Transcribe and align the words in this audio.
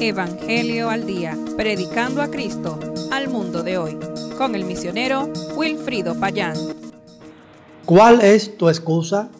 Evangelio 0.00 0.88
al 0.88 1.06
Día, 1.06 1.36
predicando 1.58 2.22
a 2.22 2.30
Cristo 2.30 2.78
al 3.12 3.28
mundo 3.28 3.62
de 3.62 3.76
hoy, 3.76 3.98
con 4.38 4.54
el 4.54 4.64
misionero 4.64 5.30
Wilfrido 5.54 6.18
Payán. 6.18 6.56
¿Cuál 7.84 8.22
es 8.22 8.56
tu 8.56 8.70
excusa? 8.70 9.30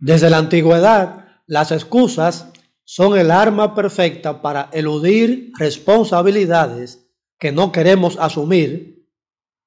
Desde 0.00 0.30
la 0.30 0.38
antigüedad, 0.38 1.26
las 1.46 1.70
excusas 1.70 2.50
son 2.82 3.16
el 3.16 3.30
arma 3.30 3.76
perfecta 3.76 4.42
para 4.42 4.68
eludir 4.72 5.52
responsabilidades 5.58 7.06
que 7.38 7.52
no 7.52 7.70
queremos 7.70 8.18
asumir, 8.18 9.06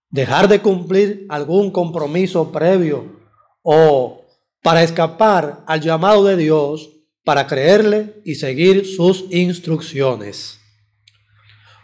dejar 0.09 0.50
de 0.50 0.61
cumplir 0.61 1.25
algún 1.29 1.71
compromiso 1.71 2.52
previo 2.52 3.16
o 3.61 4.25
para 4.61 4.84
escapar 4.84 5.64
al 5.68 5.79
llamado 5.79 6.25
de 6.25 6.36
Dios 6.36 6.96
para 7.28 7.46
creerle 7.46 8.21
y 8.23 8.36
seguir 8.36 8.86
sus 8.86 9.25
instrucciones. 9.32 10.62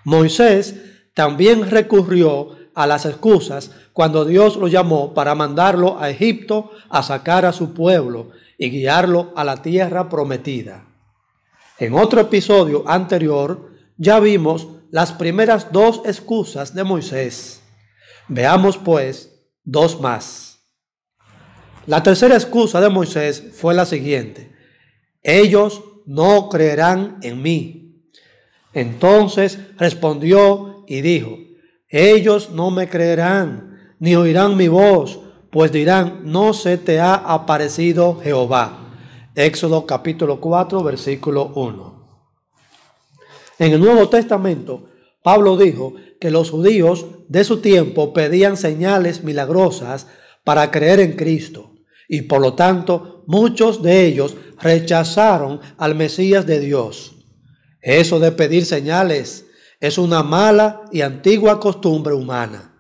Moisés 0.06 0.76
también 1.14 1.70
recurrió 1.70 2.56
a 2.74 2.88
las 2.88 3.06
excusas 3.06 3.72
cuando 3.92 4.24
Dios 4.24 4.56
lo 4.56 4.70
llamó 4.70 5.14
para 5.14 5.36
mandarlo 5.36 6.00
a 6.00 6.10
Egipto 6.10 6.72
a 6.90 7.04
sacar 7.04 7.46
a 7.46 7.52
su 7.52 7.74
pueblo 7.74 8.30
y 8.58 8.70
guiarlo 8.70 9.34
a 9.36 9.44
la 9.44 9.62
tierra 9.62 10.08
prometida. 10.08 10.86
En 11.78 11.94
otro 11.94 12.22
episodio 12.22 12.88
anterior 12.88 13.70
ya 13.98 14.22
vimos 14.22 14.70
las 14.92 15.12
primeras 15.12 15.74
dos 15.74 16.04
excusas 16.06 16.74
de 16.74 16.86
Moisés. 16.86 17.62
Veamos 18.30 18.78
pues 18.78 19.44
dos 19.66 20.00
más. 20.00 20.60
La 21.86 22.02
tercera 22.02 22.36
excusa 22.36 22.80
de 22.80 22.88
Moisés 22.88 23.44
fue 23.54 23.74
la 23.74 23.86
siguiente 23.86 24.53
ellos 25.24 25.84
no 26.06 26.50
creerán 26.50 27.18
en 27.22 27.42
mí. 27.42 28.04
Entonces 28.74 29.60
respondió 29.78 30.84
y 30.88 31.02
dijo, 31.02 31.38
ellos 31.90 32.50
no 32.52 32.72
me 32.72 32.90
creerán, 32.90 33.96
ni 34.00 34.16
oirán 34.16 34.58
mi 34.58 34.68
voz, 34.68 35.20
pues 35.50 35.72
dirán, 35.72 36.22
no 36.26 36.54
se 36.54 36.78
te 36.78 37.00
ha 37.00 37.16
aparecido 37.16 38.20
Jehová. 38.22 38.80
Éxodo 39.36 39.86
capítulo 39.86 40.42
4, 40.42 40.84
versículo 40.84 41.52
1. 41.56 41.94
En 43.60 43.72
el 43.72 43.80
Nuevo 43.80 44.10
Testamento, 44.10 44.90
Pablo 45.22 45.56
dijo 45.56 45.94
que 46.20 46.32
los 46.32 46.50
judíos 46.50 47.06
de 47.30 47.44
su 47.44 47.62
tiempo 47.62 48.14
pedían 48.14 48.58
señales 48.58 49.24
milagrosas 49.24 50.08
para 50.44 50.70
creer 50.72 51.00
en 51.00 51.14
Cristo 51.14 51.72
y 52.10 52.24
por 52.24 52.42
lo 52.42 52.54
tanto 52.54 53.13
muchos 53.26 53.82
de 53.82 54.06
ellos 54.06 54.36
rechazaron 54.60 55.60
al 55.78 55.96
Mesías 55.96 56.46
de 56.46 56.60
Dios. 56.60 57.16
Eso 57.82 58.20
de 58.20 58.32
pedir 58.32 58.66
señales 58.66 59.46
es 59.80 59.98
una 59.98 60.24
mala 60.24 60.84
y 60.92 61.02
antigua 61.02 61.60
costumbre 61.60 62.14
humana. 62.14 62.74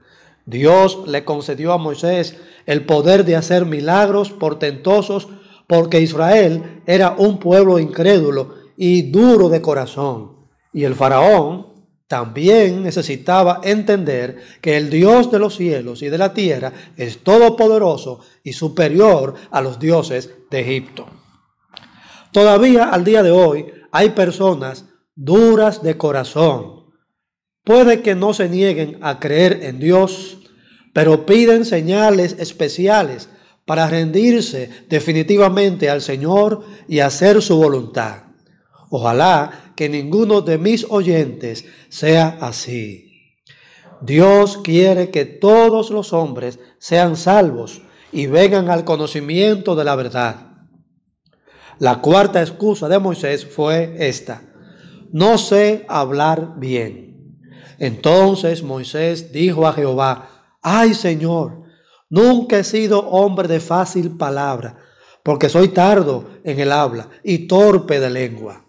Dios 0.45 0.99
le 1.07 1.25
concedió 1.25 1.73
a 1.73 1.77
Moisés 1.77 2.37
el 2.65 2.85
poder 2.85 3.25
de 3.25 3.35
hacer 3.35 3.65
milagros 3.65 4.31
portentosos 4.31 5.27
porque 5.67 6.01
Israel 6.01 6.81
era 6.85 7.15
un 7.17 7.39
pueblo 7.39 7.79
incrédulo 7.79 8.55
y 8.77 9.11
duro 9.11 9.49
de 9.49 9.61
corazón. 9.61 10.33
Y 10.71 10.85
el 10.85 10.95
faraón 10.95 11.72
también 12.13 12.83
necesitaba 12.83 13.59
entender 13.63 14.37
que 14.61 14.77
el 14.77 14.91
Dios 14.91 15.31
de 15.31 15.39
los 15.39 15.55
cielos 15.55 16.03
y 16.03 16.09
de 16.09 16.19
la 16.19 16.31
tierra 16.31 16.71
es 16.95 17.23
todopoderoso 17.23 18.19
y 18.43 18.53
superior 18.53 19.33
a 19.49 19.61
los 19.61 19.79
dioses 19.79 20.29
de 20.51 20.59
Egipto. 20.59 21.07
Todavía 22.31 22.89
al 22.89 23.03
día 23.03 23.23
de 23.23 23.31
hoy 23.31 23.65
hay 23.91 24.11
personas 24.11 24.85
duras 25.15 25.81
de 25.81 25.97
corazón. 25.97 26.93
Puede 27.63 28.03
que 28.03 28.13
no 28.13 28.35
se 28.35 28.47
nieguen 28.47 28.99
a 29.01 29.19
creer 29.19 29.63
en 29.63 29.79
Dios, 29.79 30.37
pero 30.93 31.25
piden 31.25 31.65
señales 31.65 32.35
especiales 32.37 33.27
para 33.65 33.87
rendirse 33.87 34.69
definitivamente 34.87 35.89
al 35.89 36.03
Señor 36.03 36.63
y 36.87 36.99
hacer 36.99 37.41
su 37.41 37.57
voluntad. 37.57 38.25
Ojalá 38.91 39.62
que 39.75 39.89
ninguno 39.89 40.41
de 40.41 40.57
mis 40.57 40.85
oyentes 40.89 41.65
sea 41.89 42.37
así. 42.41 43.13
Dios 44.01 44.57
quiere 44.57 45.11
que 45.11 45.25
todos 45.25 45.89
los 45.89 46.11
hombres 46.11 46.59
sean 46.77 47.15
salvos 47.15 47.81
y 48.11 48.27
vengan 48.27 48.69
al 48.69 48.83
conocimiento 48.83 49.75
de 49.75 49.83
la 49.83 49.95
verdad. 49.95 50.53
La 51.79 52.01
cuarta 52.01 52.41
excusa 52.41 52.87
de 52.87 52.99
Moisés 52.99 53.45
fue 53.45 53.95
esta. 53.97 54.43
No 55.11 55.37
sé 55.37 55.85
hablar 55.87 56.55
bien. 56.57 57.39
Entonces 57.79 58.61
Moisés 58.61 59.31
dijo 59.31 59.67
a 59.67 59.73
Jehová, 59.73 60.57
ay 60.61 60.93
Señor, 60.93 61.63
nunca 62.09 62.59
he 62.59 62.63
sido 62.63 63.07
hombre 63.09 63.47
de 63.47 63.59
fácil 63.59 64.17
palabra, 64.17 64.77
porque 65.23 65.49
soy 65.49 65.69
tardo 65.69 66.29
en 66.43 66.59
el 66.59 66.71
habla 66.71 67.09
y 67.23 67.47
torpe 67.47 67.99
de 67.99 68.09
lengua. 68.09 68.65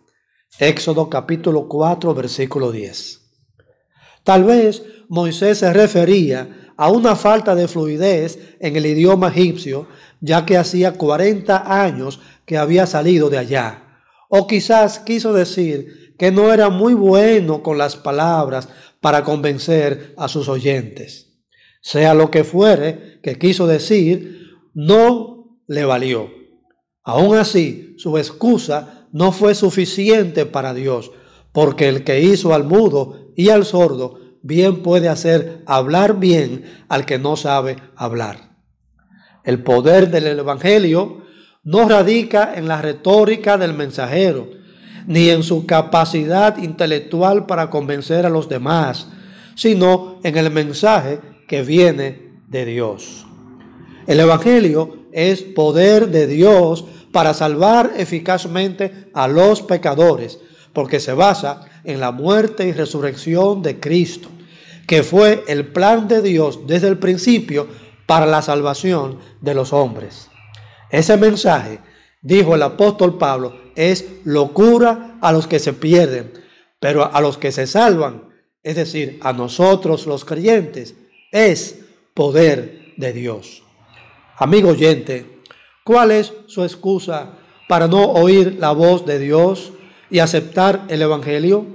Éxodo 0.60 1.10
capítulo 1.10 1.66
4, 1.66 2.14
versículo 2.14 2.70
10. 2.70 3.22
Tal 4.22 4.44
vez 4.44 4.84
Moisés 5.08 5.58
se 5.58 5.72
refería 5.72 6.72
a 6.76 6.90
una 6.90 7.16
falta 7.16 7.56
de 7.56 7.66
fluidez 7.66 8.38
en 8.60 8.76
el 8.76 8.86
idioma 8.86 9.28
egipcio, 9.30 9.88
ya 10.20 10.46
que 10.46 10.56
hacía 10.56 10.92
40 10.92 11.82
años 11.84 12.20
que 12.46 12.56
había 12.56 12.86
salido 12.86 13.30
de 13.30 13.38
allá. 13.38 14.00
O 14.28 14.46
quizás 14.46 15.00
quiso 15.00 15.32
decir 15.32 16.14
que 16.18 16.30
no 16.30 16.52
era 16.52 16.70
muy 16.70 16.94
bueno 16.94 17.64
con 17.64 17.76
las 17.76 17.96
palabras 17.96 18.68
para 19.00 19.24
convencer 19.24 20.14
a 20.16 20.28
sus 20.28 20.48
oyentes. 20.48 21.32
Sea 21.82 22.14
lo 22.14 22.30
que 22.30 22.44
fuere 22.44 23.18
que 23.24 23.38
quiso 23.38 23.66
decir, 23.66 24.52
no 24.72 25.58
le 25.66 25.84
valió. 25.84 26.30
Aún 27.02 27.36
así, 27.36 27.96
su 27.98 28.16
excusa 28.18 29.03
no 29.14 29.30
fue 29.30 29.54
suficiente 29.54 30.44
para 30.44 30.74
Dios, 30.74 31.12
porque 31.52 31.88
el 31.88 32.02
que 32.02 32.20
hizo 32.20 32.52
al 32.52 32.64
mudo 32.64 33.30
y 33.36 33.50
al 33.50 33.64
sordo 33.64 34.18
bien 34.42 34.82
puede 34.82 35.08
hacer 35.08 35.62
hablar 35.66 36.18
bien 36.18 36.64
al 36.88 37.06
que 37.06 37.16
no 37.16 37.36
sabe 37.36 37.76
hablar. 37.94 38.56
El 39.44 39.62
poder 39.62 40.10
del 40.10 40.40
Evangelio 40.40 41.22
no 41.62 41.88
radica 41.88 42.54
en 42.56 42.66
la 42.66 42.82
retórica 42.82 43.56
del 43.56 43.72
mensajero, 43.72 44.50
ni 45.06 45.30
en 45.30 45.44
su 45.44 45.64
capacidad 45.64 46.58
intelectual 46.58 47.46
para 47.46 47.70
convencer 47.70 48.26
a 48.26 48.30
los 48.30 48.48
demás, 48.48 49.06
sino 49.54 50.18
en 50.24 50.36
el 50.36 50.50
mensaje 50.50 51.20
que 51.46 51.62
viene 51.62 52.32
de 52.48 52.64
Dios. 52.64 53.26
El 54.08 54.18
Evangelio 54.18 55.06
es 55.12 55.42
poder 55.42 56.08
de 56.08 56.26
Dios 56.26 56.84
para 57.14 57.32
salvar 57.32 57.92
eficazmente 57.96 59.08
a 59.14 59.28
los 59.28 59.62
pecadores, 59.62 60.40
porque 60.72 60.98
se 60.98 61.12
basa 61.12 61.60
en 61.84 62.00
la 62.00 62.10
muerte 62.10 62.66
y 62.66 62.72
resurrección 62.72 63.62
de 63.62 63.78
Cristo, 63.78 64.28
que 64.88 65.04
fue 65.04 65.44
el 65.46 65.68
plan 65.68 66.08
de 66.08 66.22
Dios 66.22 66.66
desde 66.66 66.88
el 66.88 66.98
principio 66.98 67.68
para 68.06 68.26
la 68.26 68.42
salvación 68.42 69.20
de 69.40 69.54
los 69.54 69.72
hombres. 69.72 70.28
Ese 70.90 71.16
mensaje, 71.16 71.78
dijo 72.20 72.56
el 72.56 72.62
apóstol 72.62 73.16
Pablo, 73.16 73.60
es 73.76 74.06
locura 74.24 75.16
a 75.20 75.30
los 75.30 75.46
que 75.46 75.60
se 75.60 75.72
pierden, 75.72 76.32
pero 76.80 77.14
a 77.14 77.20
los 77.20 77.38
que 77.38 77.52
se 77.52 77.68
salvan, 77.68 78.24
es 78.64 78.74
decir, 78.74 79.20
a 79.22 79.32
nosotros 79.32 80.08
los 80.08 80.24
creyentes, 80.24 80.96
es 81.30 81.78
poder 82.12 82.92
de 82.96 83.12
Dios. 83.12 83.62
Amigo 84.36 84.70
oyente, 84.70 85.33
¿cuál 85.84 86.10
es 86.10 86.32
su 86.46 86.64
excusa 86.64 87.28
para 87.68 87.86
no 87.86 88.02
oír 88.04 88.56
la 88.58 88.72
voz 88.72 89.04
de 89.04 89.18
Dios 89.18 89.74
y 90.10 90.18
aceptar 90.18 90.86
el 90.88 91.02
Evangelio? 91.02 91.66